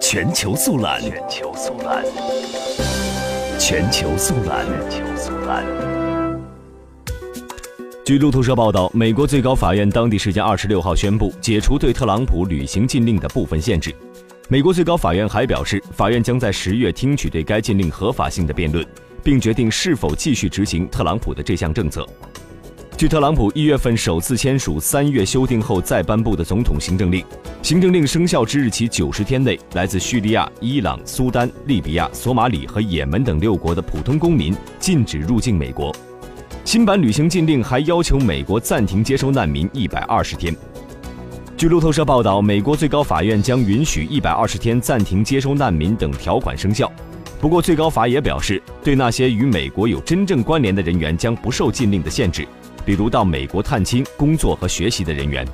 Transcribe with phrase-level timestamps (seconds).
[0.00, 2.04] 全球速览，全球速览，
[3.58, 5.64] 全球速览，全球速览。
[8.04, 13.94] 据路透社报道，美国最高法院当地时间二十六号宣布解除对特朗普履行禁令的部分限制。
[14.48, 18.84] 美国最高法院还表示，法院将在十月听取对该禁令合法性的辩论，
[19.22, 22.06] 并决定是否继续执行特朗普的这项政策。
[23.02, 27.24] 据特朗普一月份首次签署，三月修订后再颁布的总统行政令，
[27.60, 35.92] 行政令生效之日起九十天内，来自叙利亚、伊朗、苏丹、利比亚、索马里和也门等六国的普通公民禁止入境美国。
[36.64, 40.56] 新版旅行禁令还要求美国暂停接收难民一百二十天。
[41.56, 46.88] 据路透社报道，美国最高法院将允许一百二十天暂停接收难民等条款生效。
[47.40, 52.46] 不过，最高法也表示，对那些与美国有真正关联的人员将不受禁令的限制。
[52.84, 55.46] 比如到美国探亲、工作和学习的人员。